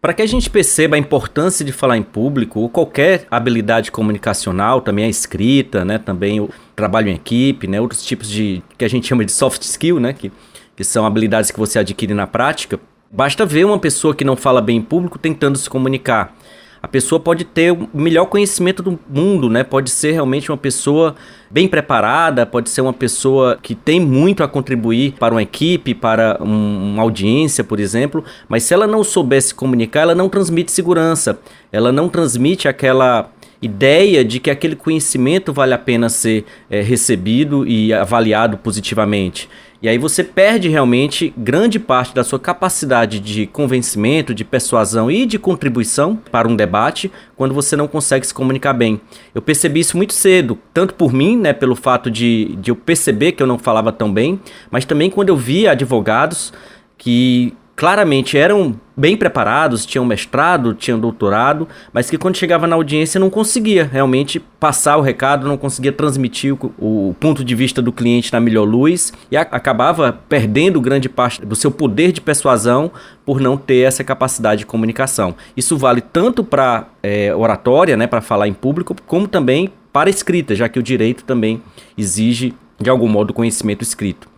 Para 0.02 0.12
que 0.12 0.21
a 0.21 0.26
gente 0.26 0.50
perceba 0.50 0.97
a 0.97 0.99
importância 0.99 1.64
de 1.64 1.71
falar 1.71 1.97
em 1.97 2.02
público, 2.02 2.59
ou 2.59 2.68
qualquer 2.68 3.25
habilidade 3.30 3.92
comunicacional, 3.92 4.80
também 4.80 5.04
a 5.04 5.09
escrita, 5.09 5.85
né, 5.85 5.97
também 5.97 6.40
o 6.40 6.50
trabalho 6.75 7.09
em 7.09 7.14
equipe, 7.14 7.68
né, 7.68 7.80
outros 7.80 8.04
tipos 8.04 8.28
de 8.28 8.64
que 8.76 8.85
a 8.85 8.88
gente 8.88 9.06
chama 9.06 9.25
de 9.25 9.30
soft 9.30 9.62
skill, 9.62 10.00
né, 10.00 10.12
que, 10.12 10.32
que 10.75 10.82
são 10.82 11.06
habilidades 11.06 11.52
que 11.52 11.59
você 11.61 11.78
adquire 11.78 12.14
na 12.14 12.26
prática, 12.26 12.80
basta 13.12 13.47
ver 13.47 13.64
uma 13.64 13.78
pessoa 13.78 14.12
que 14.12 14.25
não 14.25 14.35
fala 14.35 14.61
bem 14.61 14.78
em 14.78 14.82
público 14.82 15.21
tentando 15.21 15.56
se 15.56 15.71
comunicar 15.71 16.35
a 16.83 16.89
pessoa 16.89 17.21
pode 17.21 17.45
ter 17.45 17.71
o 17.71 17.89
melhor 17.95 18.25
conhecimento 18.27 18.83
do 18.83 18.99
mundo, 19.09 19.49
né? 19.49 19.62
Pode 19.62 19.89
ser 19.89 20.12
realmente 20.12 20.51
uma 20.51 20.59
pessoa 20.59 21.15
bem 21.49 21.69
preparada, 21.69 22.45
pode 22.45 22.69
ser 22.71 22.81
uma 22.81 22.93
pessoa 22.93 23.57
que 23.62 23.75
tem 23.75 24.01
muito 24.01 24.43
a 24.43 24.49
contribuir 24.49 25.15
para 25.19 25.33
uma 25.33 25.43
equipe, 25.43 25.95
para 25.95 26.39
um, 26.41 26.93
uma 26.93 27.03
audiência, 27.03 27.62
por 27.62 27.79
exemplo, 27.79 28.25
mas 28.49 28.65
se 28.65 28.75
ela 28.75 28.87
não 28.87 29.05
soubesse 29.05 29.55
comunicar, 29.55 30.01
ela 30.01 30.15
não 30.15 30.29
transmite 30.29 30.73
segurança, 30.73 31.39
ela 31.71 31.93
não 31.93 32.09
transmite 32.09 32.67
aquela 32.67 33.31
ideia 33.62 34.25
de 34.25 34.41
que 34.41 34.51
aquele 34.51 34.75
conhecimento 34.75 35.53
vale 35.53 35.73
a 35.73 35.79
pena 35.79 36.09
ser 36.09 36.45
é, 36.69 36.81
recebido 36.81 37.65
e 37.65 37.95
avaliado 37.95 38.59
positivamente. 38.59 39.49
E 39.83 39.89
aí 39.89 39.99
você 39.99 40.23
perde 40.23 40.69
realmente 40.69 41.35
grande 41.37 41.81
parte 41.81 42.15
da 42.15 42.23
sua 42.23 42.39
capacidade 42.39 43.19
de 43.19 43.49
convencimento, 43.49 44.33
de 44.33 44.45
persuasão 44.45 45.11
e 45.11 45.27
de 45.27 45.41
contribuição 45.41 46.15
para 46.15 46.47
um 46.47 46.55
debate 46.55 47.11
quando 47.35 47.53
você 47.53 47.75
não 47.75 47.89
consegue 47.89 48.25
se 48.25 48.33
comunicar 48.33 48.75
bem. 48.75 49.01
Eu 49.35 49.43
percebi 49.43 49.81
isso 49.81 49.97
muito 49.97 50.12
cedo, 50.12 50.57
tanto 50.73 50.95
por 50.95 51.12
mim, 51.12 51.37
né, 51.37 51.53
pelo 51.53 51.75
fato 51.75 52.09
de, 52.09 52.55
de 52.61 52.71
eu 52.71 52.77
perceber 52.77 53.33
que 53.33 53.43
eu 53.43 53.47
não 53.47 53.59
falava 53.59 53.91
tão 53.91 54.12
bem, 54.12 54.41
mas 54.71 54.85
também 54.85 55.11
quando 55.11 55.31
eu 55.31 55.37
via 55.37 55.73
advogados 55.73 56.53
que 56.97 57.53
claramente 57.75 58.37
eram 58.37 58.75
bem 58.97 59.17
preparados, 59.17 59.87
tinham 59.87 60.05
mestrado, 60.05 60.75
tinham 60.75 60.99
doutorado, 60.99 61.67
mas 61.93 62.11
que 62.11 62.19
quando 62.19 62.37
chegava 62.37 62.67
na 62.67 62.76
audiência 62.76 63.19
não 63.19 63.31
conseguia 63.31 63.88
realmente 63.91 64.38
passar 64.38 64.97
o 64.99 65.00
recado, 65.00 65.49
não 65.49 65.57
conseguia 65.57 65.91
transmitir 65.91 66.55
o, 66.55 66.73
o 66.79 67.17
ponto 67.19 67.43
de 67.43 67.55
vista 67.55 67.81
do 67.81 67.91
cliente 67.91 68.33
na 68.33 68.41
melhor 68.41 68.64
luz 68.64 69.12
e 69.31 69.37
a, 69.37 69.41
acabava 69.41 70.12
perdendo 70.29 70.81
grande 70.81 71.09
parte 71.09 71.45
do 71.45 71.57
seu 71.57 71.71
poder 71.71 72.12
de 72.12 72.21
persuasão 72.21 72.91
por 73.25 73.41
não 73.41 73.57
ter 73.57 73.87
essa 73.87 74.05
capacidade 74.05 74.61
de 74.61 74.67
comunicação. 74.67 75.35
Isso 75.57 75.76
vale 75.76 76.00
tanto 76.00 76.45
para 76.45 76.88
é, 77.02 77.35
oratória, 77.35 77.97
né, 77.97 78.07
para 78.07 78.21
falar 78.21 78.47
em 78.47 78.52
público, 78.55 78.95
como 79.07 79.26
também 79.26 79.73
para 79.93 80.11
escrita, 80.11 80.55
já 80.55 80.69
que 80.69 80.79
o 80.79 80.83
direito 80.83 81.25
também 81.25 81.62
exige 81.97 82.55
de 82.81 82.91
algum 82.91 83.09
modo 83.09 83.33
conhecimento 83.33 83.83
escrito. 83.83 84.32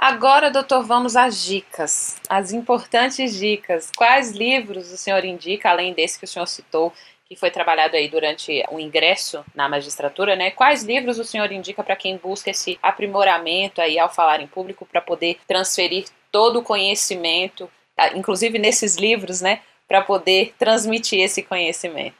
Agora, 0.00 0.48
doutor, 0.48 0.84
vamos 0.84 1.16
às 1.16 1.44
dicas, 1.44 2.20
as 2.28 2.52
importantes 2.52 3.36
dicas. 3.36 3.90
Quais 3.96 4.30
livros 4.30 4.92
o 4.92 4.96
senhor 4.96 5.24
indica, 5.24 5.70
além 5.70 5.92
desse 5.92 6.16
que 6.16 6.24
o 6.24 6.28
senhor 6.28 6.46
citou, 6.46 6.92
que 7.28 7.34
foi 7.34 7.50
trabalhado 7.50 7.96
aí 7.96 8.08
durante 8.08 8.64
o 8.70 8.78
ingresso 8.78 9.44
na 9.52 9.68
magistratura, 9.68 10.36
né? 10.36 10.52
Quais 10.52 10.84
livros 10.84 11.18
o 11.18 11.24
senhor 11.24 11.50
indica 11.50 11.82
para 11.82 11.96
quem 11.96 12.16
busca 12.16 12.48
esse 12.48 12.78
aprimoramento 12.80 13.80
aí 13.80 13.98
ao 13.98 14.08
falar 14.08 14.40
em 14.40 14.46
público 14.46 14.86
para 14.86 15.00
poder 15.00 15.38
transferir 15.48 16.04
todo 16.30 16.60
o 16.60 16.62
conhecimento, 16.62 17.68
tá? 17.96 18.16
inclusive 18.16 18.56
nesses 18.56 18.96
livros, 18.96 19.40
né, 19.40 19.62
para 19.88 20.00
poder 20.00 20.54
transmitir 20.56 21.20
esse 21.20 21.42
conhecimento? 21.42 22.14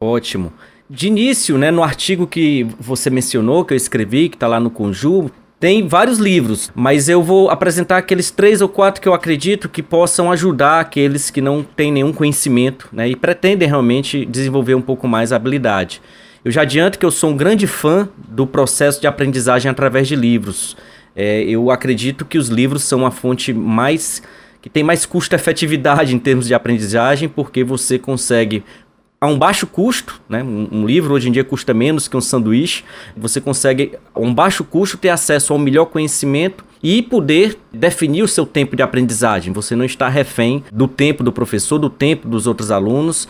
Ótimo. 0.00 0.54
De 0.88 1.08
início, 1.08 1.58
né, 1.58 1.70
no 1.70 1.82
artigo 1.82 2.26
que 2.26 2.64
você 2.80 3.10
mencionou, 3.10 3.62
que 3.64 3.74
eu 3.74 3.76
escrevi, 3.76 4.30
que 4.30 4.36
está 4.36 4.46
lá 4.46 4.58
no 4.58 4.70
Conjur, 4.70 5.30
tem 5.60 5.88
vários 5.88 6.18
livros, 6.18 6.70
mas 6.72 7.08
eu 7.08 7.20
vou 7.20 7.50
apresentar 7.50 7.98
aqueles 7.98 8.30
três 8.30 8.60
ou 8.60 8.68
quatro 8.68 9.02
que 9.02 9.08
eu 9.08 9.14
acredito 9.14 9.68
que 9.68 9.82
possam 9.82 10.30
ajudar 10.30 10.78
aqueles 10.78 11.30
que 11.30 11.40
não 11.40 11.64
têm 11.64 11.90
nenhum 11.90 12.12
conhecimento 12.12 12.88
né, 12.92 13.08
e 13.08 13.16
pretendem 13.16 13.66
realmente 13.66 14.24
desenvolver 14.24 14.76
um 14.76 14.80
pouco 14.80 15.08
mais 15.08 15.32
a 15.32 15.36
habilidade. 15.36 16.00
Eu 16.44 16.52
já 16.52 16.62
adianto 16.62 16.98
que 16.98 17.04
eu 17.04 17.10
sou 17.10 17.30
um 17.30 17.36
grande 17.36 17.66
fã 17.66 18.08
do 18.16 18.46
processo 18.46 19.00
de 19.00 19.08
aprendizagem 19.08 19.68
através 19.68 20.06
de 20.06 20.14
livros. 20.14 20.76
É, 21.16 21.42
eu 21.42 21.72
acredito 21.72 22.24
que 22.24 22.38
os 22.38 22.48
livros 22.48 22.84
são 22.84 23.04
a 23.04 23.10
fonte 23.10 23.52
mais 23.52 24.22
que 24.62 24.70
tem 24.70 24.84
mais 24.84 25.04
custo-efetividade 25.04 26.14
em 26.14 26.18
termos 26.18 26.46
de 26.46 26.54
aprendizagem, 26.54 27.28
porque 27.28 27.64
você 27.64 27.98
consegue 27.98 28.62
a 29.20 29.26
um 29.26 29.36
baixo 29.36 29.66
custo, 29.66 30.20
né? 30.28 30.42
Um, 30.42 30.68
um, 30.70 30.86
livro 30.86 31.12
hoje 31.12 31.28
em 31.28 31.32
dia 31.32 31.42
custa 31.42 31.74
menos 31.74 32.06
que 32.06 32.16
um 32.16 32.20
sanduíche. 32.20 32.84
Você 33.16 33.40
consegue, 33.40 33.92
a 34.14 34.20
um 34.20 34.32
baixo 34.32 34.62
custo, 34.62 34.96
ter 34.96 35.08
acesso 35.08 35.52
ao 35.52 35.58
melhor 35.58 35.86
conhecimento 35.86 36.64
e 36.80 37.02
poder 37.02 37.58
definir 37.72 38.22
o 38.22 38.28
seu 38.28 38.46
tempo 38.46 38.76
de 38.76 38.82
aprendizagem. 38.82 39.52
Você 39.52 39.74
não 39.74 39.84
está 39.84 40.08
refém 40.08 40.62
do 40.72 40.86
tempo 40.86 41.24
do 41.24 41.32
professor, 41.32 41.78
do 41.78 41.90
tempo 41.90 42.28
dos 42.28 42.46
outros 42.46 42.70
alunos, 42.70 43.26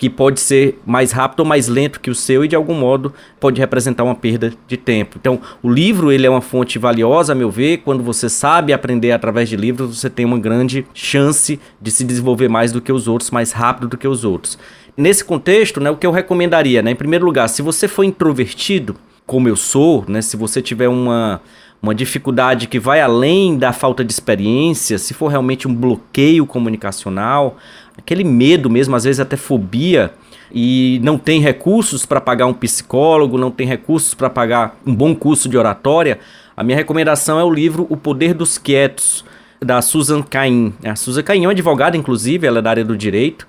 que 0.00 0.08
pode 0.08 0.40
ser 0.40 0.78
mais 0.86 1.12
rápido 1.12 1.40
ou 1.40 1.46
mais 1.46 1.68
lento 1.68 2.00
que 2.00 2.10
o 2.10 2.14
seu 2.14 2.42
e 2.42 2.48
de 2.48 2.56
algum 2.56 2.72
modo 2.72 3.12
pode 3.38 3.60
representar 3.60 4.02
uma 4.02 4.14
perda 4.14 4.50
de 4.66 4.78
tempo. 4.78 5.18
Então, 5.20 5.38
o 5.62 5.70
livro 5.70 6.10
ele 6.10 6.26
é 6.26 6.30
uma 6.30 6.40
fonte 6.40 6.78
valiosa, 6.78 7.32
a 7.32 7.34
meu 7.34 7.50
ver. 7.50 7.78
Quando 7.84 8.02
você 8.02 8.26
sabe 8.26 8.72
aprender 8.72 9.12
através 9.12 9.46
de 9.46 9.56
livros, 9.56 9.98
você 9.98 10.08
tem 10.08 10.24
uma 10.24 10.38
grande 10.38 10.86
chance 10.94 11.60
de 11.78 11.90
se 11.90 12.02
desenvolver 12.02 12.48
mais 12.48 12.72
do 12.72 12.80
que 12.80 12.90
os 12.90 13.06
outros, 13.06 13.30
mais 13.30 13.52
rápido 13.52 13.88
do 13.88 13.98
que 13.98 14.08
os 14.08 14.24
outros. 14.24 14.58
Nesse 15.00 15.24
contexto, 15.24 15.80
né, 15.80 15.90
o 15.90 15.96
que 15.96 16.06
eu 16.06 16.10
recomendaria, 16.10 16.82
né, 16.82 16.90
em 16.90 16.94
primeiro 16.94 17.24
lugar, 17.24 17.48
se 17.48 17.62
você 17.62 17.88
for 17.88 18.04
introvertido, 18.04 18.96
como 19.26 19.48
eu 19.48 19.56
sou, 19.56 20.04
né, 20.06 20.20
se 20.20 20.36
você 20.36 20.60
tiver 20.60 20.88
uma, 20.88 21.40
uma 21.80 21.94
dificuldade 21.94 22.66
que 22.66 22.78
vai 22.78 23.00
além 23.00 23.56
da 23.56 23.72
falta 23.72 24.04
de 24.04 24.12
experiência, 24.12 24.98
se 24.98 25.14
for 25.14 25.28
realmente 25.28 25.66
um 25.66 25.74
bloqueio 25.74 26.44
comunicacional, 26.44 27.56
aquele 27.96 28.22
medo 28.22 28.68
mesmo, 28.68 28.94
às 28.94 29.04
vezes 29.04 29.20
até 29.20 29.38
fobia, 29.38 30.12
e 30.52 31.00
não 31.02 31.16
tem 31.16 31.40
recursos 31.40 32.04
para 32.04 32.20
pagar 32.20 32.44
um 32.44 32.52
psicólogo, 32.52 33.38
não 33.38 33.50
tem 33.50 33.66
recursos 33.66 34.12
para 34.12 34.28
pagar 34.28 34.78
um 34.86 34.94
bom 34.94 35.14
curso 35.14 35.48
de 35.48 35.56
oratória, 35.56 36.18
a 36.54 36.62
minha 36.62 36.76
recomendação 36.76 37.40
é 37.40 37.42
o 37.42 37.50
livro 37.50 37.86
O 37.88 37.96
Poder 37.96 38.34
dos 38.34 38.58
Quietos, 38.58 39.24
da 39.58 39.80
Susan 39.80 40.20
Cain. 40.20 40.74
A 40.84 40.94
Susan 40.94 41.22
Cain 41.22 41.44
é 41.44 41.46
uma 41.46 41.52
advogada, 41.52 41.96
inclusive, 41.96 42.46
ela 42.46 42.58
é 42.58 42.62
da 42.62 42.68
área 42.68 42.84
do 42.84 42.96
direito, 42.96 43.46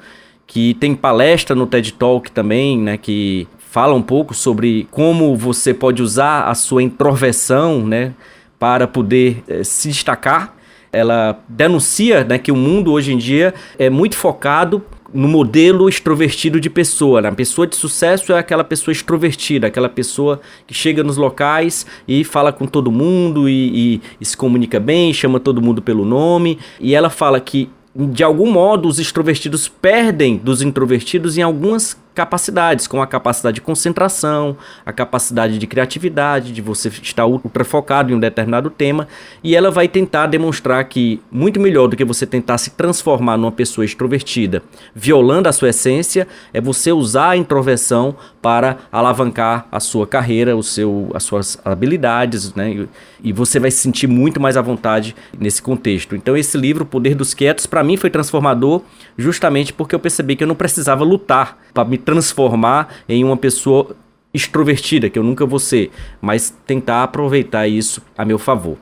que 0.48 0.74
tem 0.75 0.93
palestra 0.93 1.55
no 1.55 1.65
TED 1.65 1.93
Talk 1.93 2.31
também, 2.31 2.77
né, 2.77 2.98
que 2.98 3.48
fala 3.57 3.93
um 3.93 4.01
pouco 4.01 4.33
sobre 4.33 4.88
como 4.91 5.36
você 5.36 5.74
pode 5.74 6.01
usar 6.01 6.43
a 6.43 6.53
sua 6.53 6.83
introversão, 6.83 7.86
né, 7.86 8.13
para 8.60 8.86
poder 8.88 9.43
eh, 9.48 9.63
se 9.63 9.88
destacar. 9.88 10.55
Ela 10.91 11.39
denuncia, 11.48 12.24
né, 12.24 12.38
que 12.38 12.51
o 12.51 12.55
mundo 12.55 12.91
hoje 12.91 13.13
em 13.13 13.17
dia 13.17 13.53
é 13.79 13.89
muito 13.89 14.15
focado 14.15 14.83
no 15.13 15.27
modelo 15.27 15.89
extrovertido 15.89 16.60
de 16.60 16.69
pessoa. 16.69 17.21
Né? 17.21 17.29
A 17.29 17.33
pessoa 17.33 17.67
de 17.67 17.75
sucesso 17.75 18.31
é 18.33 18.39
aquela 18.39 18.63
pessoa 18.63 18.91
extrovertida, 18.91 19.67
aquela 19.67 19.89
pessoa 19.89 20.41
que 20.65 20.74
chega 20.74 21.03
nos 21.03 21.17
locais 21.17 21.86
e 22.07 22.24
fala 22.24 22.51
com 22.51 22.65
todo 22.65 22.91
mundo 22.91 23.48
e, 23.50 23.95
e, 23.95 24.01
e 24.19 24.25
se 24.25 24.36
comunica 24.36 24.79
bem, 24.79 25.13
chama 25.13 25.39
todo 25.39 25.62
mundo 25.62 25.81
pelo 25.81 26.05
nome. 26.05 26.60
E 26.79 26.95
ela 26.95 27.10
fala 27.10 27.39
que 27.39 27.69
de 27.95 28.24
algum 28.24 28.50
modo, 28.50 28.88
os 28.88 29.00
extrovertidos 29.00 29.67
perdem 29.67 30.38
dos 30.38 30.62
introvertidos 30.62 31.38
em 31.38 31.41
algumas 31.41 31.98
capacidades, 32.13 32.88
como 32.88 33.01
a 33.01 33.08
capacidade 33.08 33.56
de 33.56 33.62
concentração, 33.62 34.58
a 34.86 34.91
capacidade 34.91 35.58
de 35.58 35.68
criatividade, 35.68 36.51
de 36.51 36.62
você 36.62 36.89
estar 36.89 37.25
ultra 37.25 37.63
focado 37.63 38.12
em 38.12 38.15
um 38.15 38.20
determinado 38.20 38.70
tema, 38.70 39.08
e 39.44 39.56
ela 39.56 39.72
vai 39.72 39.88
tentar 39.88 40.27
demonstrar 40.27 40.84
que 40.86 41.22
muito 41.32 41.60
melhor 41.60 41.88
do 41.88 41.96
que 41.96 42.03
você 42.03 42.25
tentar 42.25 42.58
se 42.58 42.72
transformar 42.72 43.38
numa 43.38 43.51
pessoa 43.51 43.86
extrovertida, 43.86 44.62
violando 44.94 45.48
a 45.48 45.51
sua 45.51 45.70
essência, 45.70 46.27
é 46.53 46.60
você 46.60 46.91
usar 46.91 47.30
a 47.30 47.38
introversão 47.38 48.15
para 48.41 48.77
alavancar 48.91 49.68
a 49.72 49.80
sua 49.80 50.08
carreira, 50.08 50.58
o 50.58 50.63
seu, 50.63 51.10
as 51.13 51.24
suas 51.24 51.58
habilidades, 51.63 52.53
né? 52.56 52.88
E, 53.24 53.32
você 53.32 53.60
vai 53.60 53.70
se 53.70 53.77
sentir 53.77 54.08
muito 54.08 54.39
mais 54.39 54.58
à 54.58 54.62
vontade 54.62 55.15
nesse 55.39 55.62
contexto. 55.62 56.15
Então 56.15 56.36
esse 56.36 56.58
livro, 56.58 56.86
Poder 56.86 57.15
dos 57.15 57.34
Quietos, 57.34 57.65
para 57.65 57.84
mim 57.84 57.98
foi 57.98 58.10
transformador, 58.10 58.82
justamente 59.18 59.72
porque 59.72 59.94
eu 59.94 60.00
percebi 60.00 60.36
que 60.36 60.44
eu 60.44 60.48
não 60.48 60.56
precisava 60.56 61.03
lutar 61.03 61.58
para 61.74 61.86
me 61.86 61.98
transformar 62.01 62.93
em 63.08 63.24
uma 63.24 63.38
pessoa 63.38 63.96
extrovertida, 64.34 65.10
que 65.10 65.20
eu 65.20 65.24
nunca 65.24 65.46
vou 65.46 65.60
ser, 65.60 65.91
mas 66.22 66.55
tentar 66.65 67.03
aproveitar 67.03 67.67
isso 67.67 68.01
a 68.17 68.24
meu 68.24 68.39
favor. 68.39 68.77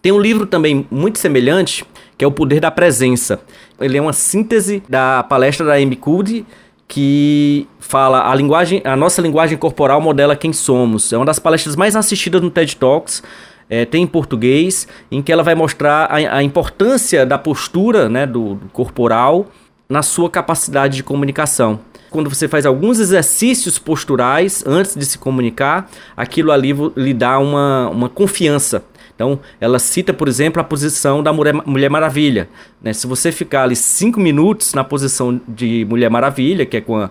Tem 0.00 0.12
um 0.12 0.20
livro 0.20 0.46
também 0.46 0.86
muito 0.90 1.18
semelhante, 1.18 1.84
que 2.16 2.24
é 2.24 2.28
O 2.28 2.32
Poder 2.32 2.60
da 2.60 2.70
Presença. 2.70 3.40
Ele 3.80 3.98
é 3.98 4.00
uma 4.00 4.12
síntese 4.12 4.82
da 4.88 5.22
palestra 5.22 5.66
da 5.66 5.74
Amy 5.74 5.96
Cuddy, 5.96 6.46
que 6.86 7.66
fala 7.78 8.30
a 8.30 8.34
linguagem, 8.34 8.80
a 8.84 8.96
nossa 8.96 9.20
linguagem 9.20 9.58
corporal 9.58 10.00
modela 10.00 10.36
quem 10.36 10.52
somos. 10.52 11.12
É 11.12 11.16
uma 11.16 11.26
das 11.26 11.38
palestras 11.38 11.76
mais 11.76 11.96
assistidas 11.96 12.40
no 12.40 12.50
TED 12.50 12.76
Talks. 12.76 13.22
É, 13.68 13.84
tem 13.84 14.04
em 14.04 14.06
português, 14.06 14.88
em 15.10 15.20
que 15.20 15.30
ela 15.30 15.42
vai 15.42 15.54
mostrar 15.54 16.06
a, 16.06 16.38
a 16.38 16.42
importância 16.42 17.26
da 17.26 17.36
postura 17.36 18.08
né, 18.08 18.26
do, 18.26 18.54
do 18.54 18.68
corporal 18.70 19.46
na 19.86 20.02
sua 20.02 20.30
capacidade 20.30 20.96
de 20.96 21.02
comunicação 21.02 21.78
quando 22.10 22.28
você 22.28 22.48
faz 22.48 22.66
alguns 22.66 22.98
exercícios 22.98 23.78
posturais 23.78 24.64
antes 24.66 24.94
de 24.94 25.04
se 25.04 25.18
comunicar, 25.18 25.90
aquilo 26.16 26.52
ali 26.52 26.74
lhe 26.96 27.14
dá 27.14 27.38
uma, 27.38 27.88
uma 27.90 28.08
confiança. 28.08 28.84
Então, 29.14 29.40
ela 29.60 29.80
cita, 29.80 30.14
por 30.14 30.28
exemplo, 30.28 30.60
a 30.60 30.64
posição 30.64 31.22
da 31.22 31.32
Mulher, 31.32 31.54
Mulher 31.66 31.90
Maravilha. 31.90 32.48
Né? 32.80 32.92
Se 32.92 33.04
você 33.06 33.32
ficar 33.32 33.64
ali 33.64 33.74
cinco 33.74 34.20
minutos 34.20 34.74
na 34.74 34.84
posição 34.84 35.40
de 35.48 35.84
Mulher 35.88 36.08
Maravilha, 36.08 36.64
que 36.64 36.76
é 36.76 36.80
com 36.80 36.96
a, 36.96 37.10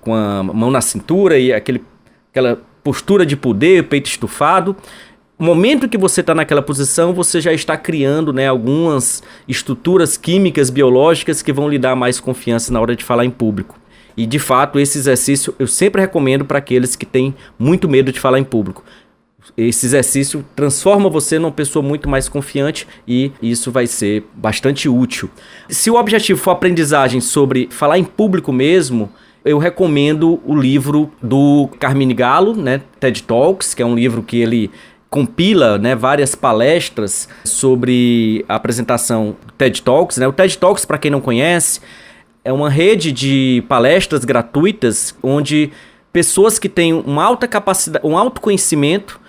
com 0.00 0.14
a 0.14 0.42
mão 0.42 0.70
na 0.70 0.82
cintura 0.82 1.38
e 1.38 1.50
aquele, 1.50 1.82
aquela 2.30 2.60
postura 2.84 3.24
de 3.24 3.34
poder, 3.34 3.84
peito 3.84 4.10
estufado, 4.10 4.76
no 5.38 5.46
momento 5.46 5.88
que 5.88 5.96
você 5.96 6.20
está 6.20 6.34
naquela 6.34 6.60
posição, 6.60 7.14
você 7.14 7.40
já 7.40 7.52
está 7.52 7.76
criando 7.76 8.32
né, 8.32 8.48
algumas 8.48 9.22
estruturas 9.46 10.16
químicas, 10.16 10.68
biológicas 10.68 11.40
que 11.40 11.52
vão 11.52 11.68
lhe 11.68 11.78
dar 11.78 11.94
mais 11.94 12.18
confiança 12.18 12.72
na 12.72 12.80
hora 12.80 12.96
de 12.96 13.04
falar 13.04 13.24
em 13.24 13.30
público. 13.30 13.78
E 14.18 14.26
de 14.26 14.40
fato, 14.40 14.80
esse 14.80 14.98
exercício 14.98 15.54
eu 15.60 15.68
sempre 15.68 16.00
recomendo 16.00 16.44
para 16.44 16.58
aqueles 16.58 16.96
que 16.96 17.06
têm 17.06 17.32
muito 17.56 17.88
medo 17.88 18.10
de 18.10 18.18
falar 18.18 18.40
em 18.40 18.44
público. 18.44 18.82
Esse 19.56 19.86
exercício 19.86 20.44
transforma 20.56 21.08
você 21.08 21.38
numa 21.38 21.52
pessoa 21.52 21.84
muito 21.84 22.08
mais 22.08 22.28
confiante 22.28 22.84
e 23.06 23.30
isso 23.40 23.70
vai 23.70 23.86
ser 23.86 24.24
bastante 24.34 24.88
útil. 24.88 25.30
Se 25.68 25.88
o 25.88 25.94
objetivo 25.94 26.40
for 26.40 26.50
aprendizagem 26.50 27.20
sobre 27.20 27.68
falar 27.70 27.96
em 27.96 28.02
público 28.02 28.52
mesmo, 28.52 29.08
eu 29.44 29.56
recomendo 29.56 30.40
o 30.44 30.56
livro 30.56 31.12
do 31.22 31.68
Carmine 31.78 32.12
Galo, 32.12 32.56
né, 32.56 32.82
TED 32.98 33.22
Talks, 33.22 33.72
que 33.72 33.82
é 33.82 33.86
um 33.86 33.94
livro 33.94 34.24
que 34.24 34.38
ele 34.40 34.68
compila 35.08 35.78
né, 35.78 35.94
várias 35.94 36.34
palestras 36.34 37.28
sobre 37.44 38.44
a 38.48 38.56
apresentação 38.56 39.36
TED 39.56 39.80
Talks. 39.80 40.18
Né? 40.18 40.26
O 40.26 40.32
TED 40.32 40.58
Talks, 40.58 40.84
para 40.84 40.98
quem 40.98 41.10
não 41.10 41.20
conhece, 41.20 41.80
é 42.48 42.52
uma 42.52 42.70
rede 42.70 43.12
de 43.12 43.62
palestras 43.68 44.24
gratuitas 44.24 45.14
onde 45.22 45.70
pessoas 46.10 46.58
que 46.58 46.66
têm 46.66 46.94
uma 46.94 47.22
alta 47.22 47.46
capacidade, 47.46 48.06
um 48.06 48.16
alto 48.16 48.40
conhecimento, 48.40 49.20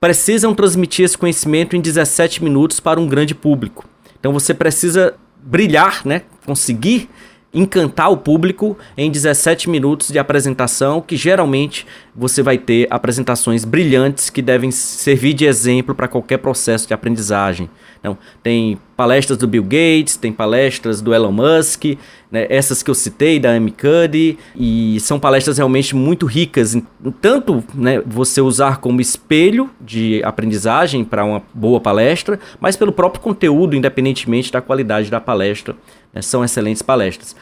precisam 0.00 0.54
transmitir 0.54 1.04
esse 1.04 1.18
conhecimento 1.18 1.76
em 1.76 1.82
17 1.82 2.42
minutos 2.42 2.80
para 2.80 2.98
um 2.98 3.06
grande 3.06 3.34
público. 3.34 3.84
Então 4.18 4.32
você 4.32 4.54
precisa 4.54 5.14
brilhar, 5.36 6.00
né? 6.06 6.22
conseguir 6.46 7.10
encantar 7.54 8.10
o 8.10 8.16
público 8.16 8.76
em 8.96 9.10
17 9.10 9.68
minutos 9.68 10.08
de 10.08 10.18
apresentação, 10.18 11.00
que 11.00 11.16
geralmente 11.16 11.86
você 12.14 12.42
vai 12.42 12.56
ter 12.56 12.86
apresentações 12.90 13.64
brilhantes 13.64 14.30
que 14.30 14.40
devem 14.40 14.70
servir 14.70 15.34
de 15.34 15.44
exemplo 15.44 15.94
para 15.94 16.08
qualquer 16.08 16.38
processo 16.38 16.86
de 16.86 16.94
aprendizagem. 16.94 17.68
Então, 18.00 18.18
tem 18.42 18.78
palestras 18.96 19.38
do 19.38 19.46
Bill 19.46 19.62
Gates, 19.62 20.16
tem 20.16 20.32
palestras 20.32 21.00
do 21.00 21.14
Elon 21.14 21.30
Musk, 21.30 21.84
né, 22.30 22.46
essas 22.48 22.82
que 22.82 22.90
eu 22.90 22.94
citei, 22.94 23.38
da 23.38 23.52
Amy 23.52 23.70
Cuddy, 23.70 24.38
e 24.56 24.98
são 25.00 25.20
palestras 25.20 25.58
realmente 25.58 25.94
muito 25.94 26.26
ricas, 26.26 26.76
tanto 27.20 27.62
né, 27.74 28.02
você 28.04 28.40
usar 28.40 28.78
como 28.78 29.00
espelho 29.00 29.70
de 29.80 30.20
aprendizagem 30.24 31.04
para 31.04 31.24
uma 31.24 31.42
boa 31.54 31.78
palestra, 31.78 32.40
mas 32.58 32.76
pelo 32.76 32.90
próprio 32.90 33.22
conteúdo, 33.22 33.76
independentemente 33.76 34.50
da 34.50 34.60
qualidade 34.60 35.10
da 35.10 35.20
palestra, 35.20 35.76
são 36.20 36.44
excelentes 36.44 36.82
palestras. 36.82 37.34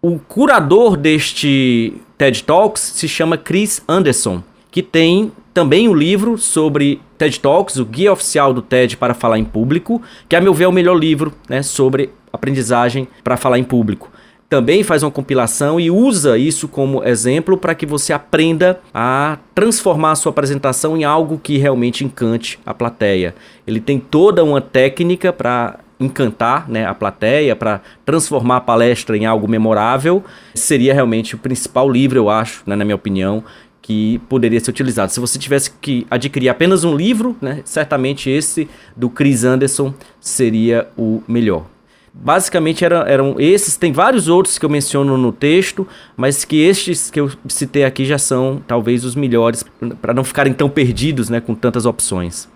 O 0.00 0.18
curador 0.18 0.96
deste 0.96 1.94
TED 2.16 2.44
Talks 2.44 2.80
se 2.80 3.08
chama 3.08 3.36
Chris 3.36 3.82
Anderson, 3.88 4.42
que 4.70 4.82
tem 4.82 5.32
também 5.52 5.88
um 5.88 5.94
livro 5.94 6.38
sobre 6.38 7.00
TED 7.16 7.40
Talks, 7.40 7.76
o 7.78 7.84
guia 7.84 8.12
oficial 8.12 8.54
do 8.54 8.62
TED 8.62 8.96
para 8.96 9.12
falar 9.12 9.38
em 9.38 9.44
público, 9.44 10.00
que 10.28 10.36
a 10.36 10.40
meu 10.40 10.54
ver 10.54 10.64
é 10.64 10.68
o 10.68 10.72
melhor 10.72 10.96
livro 10.96 11.32
né, 11.48 11.62
sobre 11.62 12.10
aprendizagem 12.32 13.08
para 13.24 13.36
falar 13.36 13.58
em 13.58 13.64
público. 13.64 14.10
Também 14.48 14.82
faz 14.82 15.02
uma 15.02 15.10
compilação 15.10 15.78
e 15.78 15.90
usa 15.90 16.38
isso 16.38 16.68
como 16.68 17.04
exemplo 17.04 17.58
para 17.58 17.74
que 17.74 17.84
você 17.84 18.12
aprenda 18.12 18.80
a 18.94 19.36
transformar 19.54 20.12
a 20.12 20.16
sua 20.16 20.30
apresentação 20.30 20.96
em 20.96 21.04
algo 21.04 21.38
que 21.38 21.58
realmente 21.58 22.02
encante 22.02 22.58
a 22.64 22.72
plateia. 22.72 23.34
Ele 23.66 23.80
tem 23.80 23.98
toda 23.98 24.42
uma 24.42 24.60
técnica 24.60 25.32
para 25.34 25.80
encantar 26.00 26.68
né, 26.68 26.86
a 26.86 26.94
plateia, 26.94 27.56
para 27.56 27.80
transformar 28.04 28.56
a 28.56 28.60
palestra 28.60 29.16
em 29.16 29.26
algo 29.26 29.48
memorável, 29.48 30.24
seria 30.54 30.94
realmente 30.94 31.34
o 31.34 31.38
principal 31.38 31.90
livro, 31.90 32.18
eu 32.18 32.30
acho, 32.30 32.62
né, 32.66 32.76
na 32.76 32.84
minha 32.84 32.96
opinião, 32.96 33.42
que 33.82 34.20
poderia 34.28 34.60
ser 34.60 34.70
utilizado. 34.70 35.10
Se 35.10 35.18
você 35.18 35.38
tivesse 35.38 35.70
que 35.80 36.06
adquirir 36.10 36.48
apenas 36.48 36.84
um 36.84 36.94
livro, 36.94 37.36
né, 37.40 37.62
certamente 37.64 38.28
esse 38.30 38.68
do 38.96 39.08
Chris 39.08 39.44
Anderson 39.44 39.94
seria 40.20 40.88
o 40.96 41.22
melhor. 41.26 41.64
Basicamente 42.12 42.84
eram, 42.84 43.36
esses, 43.38 43.76
tem 43.76 43.92
vários 43.92 44.28
outros 44.28 44.58
que 44.58 44.64
eu 44.64 44.68
menciono 44.68 45.16
no 45.16 45.30
texto, 45.30 45.86
mas 46.16 46.44
que 46.44 46.60
estes 46.60 47.10
que 47.10 47.20
eu 47.20 47.30
citei 47.48 47.84
aqui 47.84 48.04
já 48.04 48.18
são 48.18 48.60
talvez 48.66 49.04
os 49.04 49.14
melhores, 49.14 49.64
para 50.02 50.12
não 50.12 50.24
ficarem 50.24 50.52
tão 50.52 50.68
perdidos 50.68 51.30
né, 51.30 51.40
com 51.40 51.54
tantas 51.54 51.86
opções. 51.86 52.48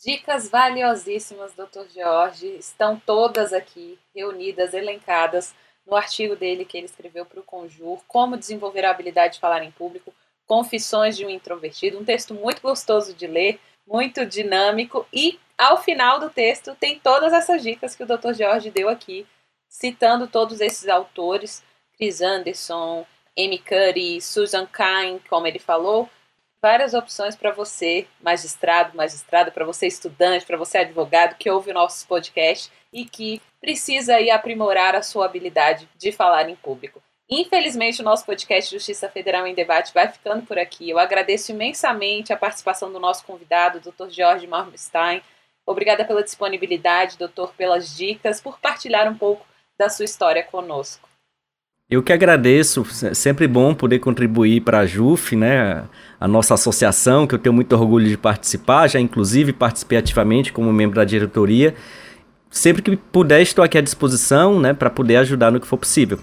Dicas 0.00 0.48
valiosíssimas, 0.48 1.54
Dr. 1.54 1.88
Jorge, 1.92 2.46
estão 2.56 3.00
todas 3.04 3.52
aqui 3.52 3.98
reunidas, 4.14 4.72
elencadas 4.72 5.52
no 5.84 5.96
artigo 5.96 6.36
dele 6.36 6.64
que 6.64 6.76
ele 6.76 6.86
escreveu 6.86 7.26
para 7.26 7.40
o 7.40 7.42
Conjur, 7.42 8.00
Como 8.06 8.36
Desenvolver 8.36 8.84
a 8.84 8.90
Habilidade 8.90 9.34
de 9.34 9.40
Falar 9.40 9.64
em 9.64 9.72
Público. 9.72 10.14
Confissões 10.46 11.16
de 11.16 11.26
um 11.26 11.30
Introvertido, 11.30 11.98
um 11.98 12.04
texto 12.04 12.32
muito 12.32 12.62
gostoso 12.62 13.12
de 13.12 13.26
ler, 13.26 13.58
muito 13.84 14.24
dinâmico 14.24 15.04
e 15.12 15.40
ao 15.56 15.82
final 15.82 16.20
do 16.20 16.30
texto 16.30 16.76
tem 16.76 17.00
todas 17.00 17.32
essas 17.32 17.60
dicas 17.60 17.96
que 17.96 18.04
o 18.04 18.06
Dr. 18.06 18.34
Jorge 18.34 18.70
deu 18.70 18.88
aqui, 18.88 19.26
citando 19.68 20.28
todos 20.28 20.60
esses 20.60 20.88
autores, 20.88 21.64
Chris 21.96 22.20
Anderson, 22.20 23.04
Amy 23.36 23.58
Curry, 23.58 24.20
Susan 24.20 24.66
Kine, 24.66 25.20
como 25.28 25.46
ele 25.46 25.58
falou, 25.58 26.08
várias 26.60 26.94
opções 26.94 27.36
para 27.36 27.52
você, 27.52 28.06
magistrado, 28.20 28.96
magistrada, 28.96 29.50
para 29.50 29.64
você 29.64 29.86
estudante, 29.86 30.44
para 30.44 30.56
você 30.56 30.78
advogado 30.78 31.36
que 31.36 31.50
ouve 31.50 31.70
o 31.70 31.74
nosso 31.74 32.06
podcast 32.06 32.70
e 32.92 33.04
que 33.04 33.40
precisa 33.60 34.16
aí 34.16 34.30
aprimorar 34.30 34.94
a 34.94 35.02
sua 35.02 35.26
habilidade 35.26 35.88
de 35.96 36.12
falar 36.12 36.48
em 36.48 36.56
público. 36.56 37.02
Infelizmente, 37.30 38.00
o 38.00 38.04
nosso 38.04 38.24
podcast 38.24 38.70
Justiça 38.74 39.08
Federal 39.08 39.46
em 39.46 39.54
Debate 39.54 39.92
vai 39.92 40.08
ficando 40.08 40.46
por 40.46 40.58
aqui. 40.58 40.88
Eu 40.88 40.98
agradeço 40.98 41.52
imensamente 41.52 42.32
a 42.32 42.36
participação 42.36 42.90
do 42.90 42.98
nosso 42.98 43.24
convidado, 43.24 43.80
Dr. 43.80 44.08
Jorge 44.08 44.46
Marmstein. 44.46 45.22
Obrigada 45.66 46.06
pela 46.06 46.22
disponibilidade, 46.22 47.18
doutor, 47.18 47.52
pelas 47.54 47.94
dicas, 47.94 48.40
por 48.40 48.58
partilhar 48.58 49.06
um 49.06 49.18
pouco 49.18 49.46
da 49.78 49.90
sua 49.90 50.06
história 50.06 50.42
conosco. 50.42 51.06
Eu 51.90 52.02
que 52.02 52.12
agradeço, 52.12 52.84
sempre 53.14 53.48
bom 53.48 53.74
poder 53.74 53.98
contribuir 53.98 54.60
para 54.60 54.80
a 54.80 54.86
JUF, 54.86 55.34
né, 55.34 55.84
a 56.20 56.28
nossa 56.28 56.52
associação, 56.52 57.26
que 57.26 57.34
eu 57.34 57.38
tenho 57.38 57.54
muito 57.54 57.72
orgulho 57.74 58.06
de 58.06 58.18
participar, 58.18 58.88
já 58.88 59.00
inclusive 59.00 59.54
participei 59.54 59.96
ativamente 59.96 60.52
como 60.52 60.70
membro 60.70 60.96
da 60.96 61.04
diretoria. 61.06 61.74
Sempre 62.50 62.82
que 62.82 62.94
puder, 62.94 63.40
estou 63.40 63.64
aqui 63.64 63.78
à 63.78 63.80
disposição, 63.80 64.60
né, 64.60 64.74
para 64.74 64.90
poder 64.90 65.16
ajudar 65.16 65.50
no 65.50 65.58
que 65.58 65.66
for 65.66 65.78
possível. 65.78 66.18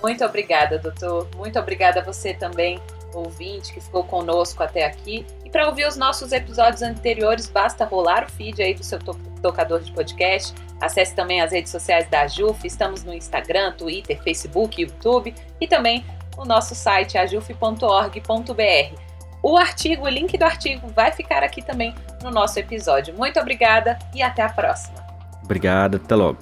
Muito 0.00 0.24
obrigada, 0.24 0.78
doutor. 0.78 1.26
Muito 1.36 1.58
obrigada 1.58 1.98
a 1.98 2.04
você 2.04 2.32
também, 2.32 2.78
ouvinte, 3.12 3.74
que 3.74 3.80
ficou 3.80 4.04
conosco 4.04 4.62
até 4.62 4.86
aqui. 4.86 5.26
E 5.44 5.50
para 5.50 5.66
ouvir 5.66 5.88
os 5.88 5.96
nossos 5.96 6.30
episódios 6.30 6.82
anteriores, 6.82 7.50
basta 7.50 7.84
rolar 7.84 8.26
o 8.28 8.30
feed 8.30 8.62
aí 8.62 8.74
do 8.74 8.84
seu 8.84 9.00
tocador 9.44 9.80
de 9.80 9.92
podcast. 9.92 10.54
Acesse 10.80 11.14
também 11.14 11.42
as 11.42 11.52
redes 11.52 11.70
sociais 11.70 12.08
da 12.08 12.26
JUF. 12.26 12.66
Estamos 12.66 13.04
no 13.04 13.12
Instagram, 13.12 13.72
Twitter, 13.72 14.18
Facebook, 14.22 14.80
YouTube 14.80 15.34
e 15.60 15.68
também 15.68 16.02
o 16.38 16.46
nosso 16.46 16.74
site 16.74 17.18
ajuf.org.br. 17.18 18.98
O 19.42 19.58
artigo, 19.58 20.06
o 20.06 20.08
link 20.08 20.38
do 20.38 20.44
artigo 20.44 20.88
vai 20.88 21.12
ficar 21.12 21.42
aqui 21.42 21.60
também 21.60 21.94
no 22.22 22.30
nosso 22.30 22.58
episódio. 22.58 23.14
Muito 23.14 23.38
obrigada 23.38 23.98
e 24.14 24.22
até 24.22 24.42
a 24.42 24.48
próxima. 24.48 25.04
Obrigado, 25.42 25.96
até 25.96 26.14
logo. 26.14 26.38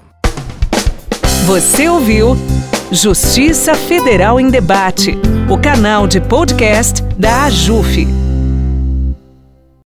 Você 1.46 1.88
ouviu 1.88 2.36
Justiça 2.92 3.74
Federal 3.74 4.38
em 4.38 4.48
Debate, 4.48 5.18
o 5.50 5.58
canal 5.58 6.06
de 6.06 6.20
podcast 6.20 7.02
da 7.18 7.46
AJUF. 7.46 8.31